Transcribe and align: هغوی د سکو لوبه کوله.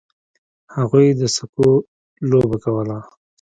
هغوی 0.75 1.07
د 1.19 1.21
سکو 1.35 1.69
لوبه 2.29 2.57
کوله. 2.63 2.97